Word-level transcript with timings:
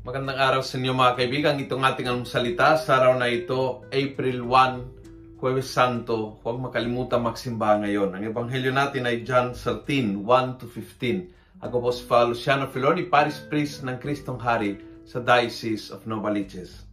Magandang 0.00 0.40
araw 0.40 0.64
sa 0.64 0.80
inyo 0.80 0.96
mga 0.96 1.12
kaibigan. 1.12 1.60
Itong 1.60 1.84
ating 1.84 2.24
salita 2.24 2.80
sa 2.80 3.04
araw 3.04 3.20
na 3.20 3.28
ito, 3.28 3.84
April 3.92 4.48
1, 4.48 5.36
Huwebes 5.36 5.68
Santo. 5.68 6.40
Huwag 6.40 6.56
makalimutan 6.56 7.20
magsimba 7.20 7.76
ngayon. 7.76 8.16
Ang 8.16 8.32
ebanghelyo 8.32 8.72
natin 8.72 9.04
ay 9.04 9.28
John 9.28 9.52
13, 9.52 10.24
1 10.24 10.56
to 10.56 10.64
15. 10.72 11.60
Ako 11.60 11.84
po 11.84 11.92
si 11.92 12.00
Father 12.08 12.32
Luciano 12.32 12.64
Filoni, 12.72 13.12
Paris 13.12 13.44
Priest 13.44 13.84
ng 13.84 14.00
Kristong 14.00 14.40
Hari 14.40 14.80
sa 15.04 15.20
Diocese 15.20 15.92
of 15.92 16.08
Novaliches. 16.08 16.88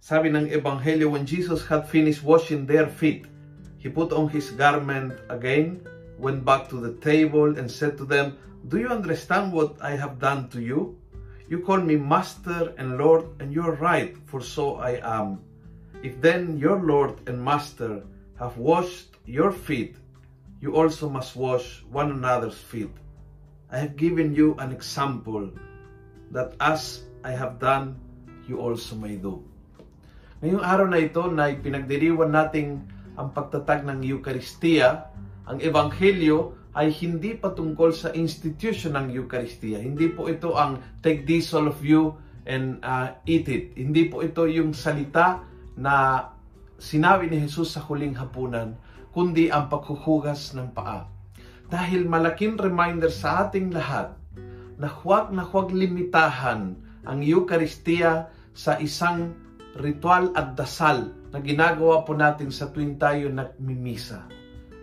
Sabi 0.00 0.32
ng 0.32 0.48
ebanghelyo, 0.48 1.12
when 1.12 1.28
Jesus 1.28 1.68
had 1.68 1.84
finished 1.92 2.24
washing 2.24 2.64
their 2.64 2.88
feet, 2.88 3.28
he 3.76 3.92
put 3.92 4.16
on 4.16 4.32
his 4.32 4.48
garment 4.56 5.12
again, 5.28 5.84
went 6.16 6.40
back 6.40 6.72
to 6.72 6.80
the 6.80 6.96
table 7.04 7.52
and 7.60 7.68
said 7.68 8.00
to 8.00 8.08
them, 8.08 8.32
Do 8.64 8.80
you 8.80 8.88
understand 8.88 9.52
what 9.52 9.76
I 9.84 9.92
have 9.92 10.16
done 10.16 10.48
to 10.56 10.64
you? 10.64 10.99
You 11.50 11.66
call 11.66 11.82
me 11.82 11.98
Master 11.98 12.70
and 12.78 12.94
Lord, 12.94 13.26
and 13.42 13.50
you're 13.50 13.74
right, 13.82 14.14
for 14.30 14.38
so 14.38 14.78
I 14.78 15.02
am. 15.02 15.42
If 15.98 16.22
then 16.22 16.54
your 16.62 16.78
Lord 16.78 17.26
and 17.26 17.42
Master 17.42 18.06
have 18.38 18.54
washed 18.54 19.18
your 19.26 19.50
feet, 19.50 19.98
you 20.62 20.78
also 20.78 21.10
must 21.10 21.34
wash 21.34 21.82
one 21.90 22.14
another's 22.14 22.54
feet. 22.54 22.94
I 23.66 23.82
have 23.82 23.98
given 23.98 24.30
you 24.30 24.54
an 24.62 24.70
example 24.70 25.50
that 26.30 26.54
as 26.62 27.02
I 27.26 27.34
have 27.34 27.58
done, 27.58 27.98
you 28.46 28.62
also 28.62 28.94
may 28.94 29.18
do. 29.18 29.42
Ngayong 30.46 30.62
araw 30.62 30.86
na 30.86 31.02
ito 31.02 31.26
na 31.34 31.50
pinagdiriwan 31.50 32.30
nating 32.30 32.78
ang 33.18 33.34
pagtatag 33.34 33.82
ng 33.90 34.06
Eukaristiya, 34.06 35.10
ang 35.50 35.58
Ebanghelyo 35.58 36.59
ay 36.80 36.88
hindi 36.96 37.36
patungkol 37.36 37.92
sa 37.92 38.08
institution 38.16 38.96
ng 38.96 39.12
Eucharistia. 39.12 39.84
Hindi 39.84 40.08
po 40.08 40.32
ito 40.32 40.56
ang 40.56 40.80
take 41.04 41.28
this 41.28 41.52
all 41.52 41.68
of 41.68 41.76
you 41.84 42.16
and 42.48 42.80
uh, 42.80 43.12
eat 43.28 43.52
it. 43.52 43.76
Hindi 43.76 44.08
po 44.08 44.24
ito 44.24 44.48
yung 44.48 44.72
salita 44.72 45.44
na 45.76 46.24
sinabi 46.80 47.28
ni 47.28 47.44
Jesus 47.44 47.76
sa 47.76 47.84
huling 47.84 48.16
hapunan, 48.16 48.80
kundi 49.12 49.52
ang 49.52 49.68
paghuhugas 49.68 50.56
ng 50.56 50.72
paa. 50.72 51.04
Dahil 51.68 52.08
malaking 52.08 52.56
reminder 52.56 53.12
sa 53.12 53.44
ating 53.44 53.76
lahat 53.76 54.16
na 54.80 54.88
huwag 54.88 55.36
na 55.36 55.44
huwag 55.44 55.76
limitahan 55.76 56.80
ang 57.04 57.18
Eucharistia 57.20 58.32
sa 58.56 58.80
isang 58.80 59.36
ritual 59.76 60.32
at 60.32 60.56
dasal 60.56 61.12
na 61.28 61.44
ginagawa 61.44 62.08
po 62.08 62.16
natin 62.16 62.48
sa 62.48 62.72
tuwing 62.72 62.96
tayo 62.96 63.28
nagmimisa 63.28 64.39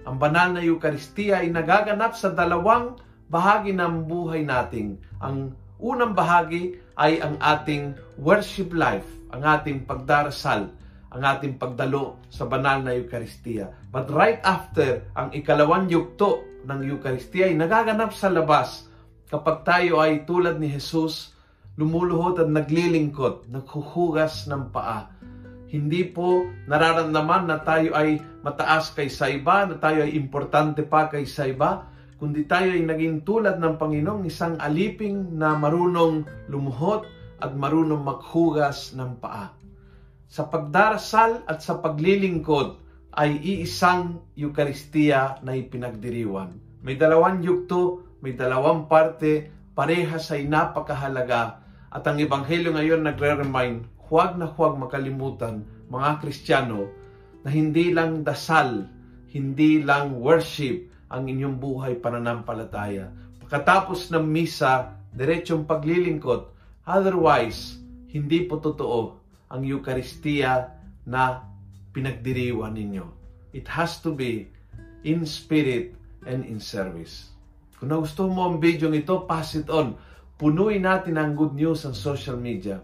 ang 0.08 0.16
banal 0.16 0.56
na 0.56 0.64
Eucharistia 0.64 1.44
ay 1.44 1.52
nagaganap 1.52 2.16
sa 2.16 2.32
dalawang 2.32 2.96
bahagi 3.28 3.76
ng 3.76 4.08
buhay 4.08 4.48
natin. 4.48 4.96
Ang 5.20 5.52
unang 5.84 6.16
bahagi 6.16 6.80
ay 6.96 7.20
ang 7.20 7.36
ating 7.44 7.92
worship 8.16 8.72
life, 8.72 9.04
ang 9.36 9.44
ating 9.44 9.84
pagdarasal, 9.84 10.72
ang 11.12 11.22
ating 11.28 11.60
pagdalo 11.60 12.24
sa 12.32 12.48
banal 12.48 12.88
na 12.88 12.96
Eucharistia. 12.96 13.68
But 13.92 14.08
right 14.08 14.40
after, 14.48 15.04
ang 15.12 15.36
ikalawang 15.36 15.92
yugto 15.92 16.48
ng 16.64 16.88
Eucharistia 16.88 17.52
ay 17.52 17.60
nagaganap 17.60 18.16
sa 18.16 18.32
labas 18.32 18.88
kapag 19.28 19.68
tayo 19.68 20.00
ay 20.00 20.24
tulad 20.24 20.56
ni 20.56 20.72
Jesus, 20.72 21.36
lumuluhod 21.76 22.40
at 22.40 22.48
naglilingkod, 22.48 23.52
naghuhugas 23.52 24.48
ng 24.48 24.72
paa 24.72 25.12
hindi 25.68 26.08
po 26.08 26.48
nararamdaman 26.72 27.52
na 27.52 27.60
tayo 27.60 27.92
ay 27.92 28.24
mataas 28.40 28.96
kaysa 28.96 29.28
iba, 29.36 29.68
na 29.68 29.76
tayo 29.76 30.08
ay 30.08 30.16
importante 30.16 30.88
pa 30.88 31.12
kaysa 31.12 31.52
iba, 31.52 31.92
kundi 32.16 32.48
tayo 32.48 32.72
ay 32.72 32.88
naging 32.88 33.28
tulad 33.28 33.60
ng 33.60 33.76
Panginoong 33.76 34.24
isang 34.24 34.56
aliping 34.64 35.36
na 35.36 35.60
marunong 35.60 36.24
lumuhot 36.48 37.04
at 37.44 37.52
marunong 37.52 38.00
maghugas 38.00 38.96
ng 38.96 39.20
paa. 39.20 39.52
Sa 40.28 40.48
pagdarasal 40.48 41.44
at 41.44 41.60
sa 41.60 41.84
paglilingkod 41.84 42.80
ay 43.18 43.36
iisang 43.40 44.24
Eukaristiya 44.40 45.44
na 45.44 45.56
ipinagdiriwan. 45.56 46.82
May 46.84 46.96
dalawang 46.96 47.44
yugto, 47.44 48.08
may 48.24 48.34
dalawang 48.38 48.88
parte, 48.88 49.52
parehas 49.76 50.32
ay 50.32 50.48
napakahalaga 50.48 51.60
at 51.92 52.04
ang 52.08 52.18
Ebanghelyo 52.18 52.72
ngayon 52.72 53.02
nagre-remind 53.04 53.97
huwag 54.08 54.40
na 54.40 54.48
huwag 54.48 54.80
makalimutan, 54.80 55.64
mga 55.92 56.24
Kristiyano, 56.24 56.88
na 57.44 57.50
hindi 57.52 57.92
lang 57.92 58.24
dasal, 58.24 58.88
hindi 59.32 59.84
lang 59.84 60.20
worship 60.20 60.88
ang 61.08 61.28
inyong 61.28 61.60
buhay 61.60 61.94
pananampalataya. 62.00 63.12
Pagkatapos 63.44 64.12
ng 64.12 64.28
misa, 64.28 65.00
diretsong 65.16 65.64
paglilingkod. 65.64 66.52
Otherwise, 66.84 67.80
hindi 68.12 68.44
po 68.44 68.60
totoo 68.60 69.16
ang 69.48 69.62
Eucharistia 69.64 70.76
na 71.08 71.44
pinagdiriwan 71.96 72.76
ninyo. 72.76 73.06
It 73.56 73.72
has 73.72 74.04
to 74.04 74.12
be 74.12 74.52
in 75.08 75.24
spirit 75.24 75.96
and 76.28 76.44
in 76.44 76.60
service. 76.60 77.32
Kung 77.80 77.94
nagustuhan 77.94 78.36
mo 78.36 78.42
ang 78.52 78.58
video 78.60 78.92
ito, 78.92 79.24
pass 79.24 79.56
it 79.56 79.72
on. 79.72 79.96
Punuin 80.36 80.84
natin 80.84 81.16
ang 81.16 81.38
good 81.38 81.56
news 81.56 81.88
sa 81.88 81.96
social 81.96 82.36
media. 82.36 82.84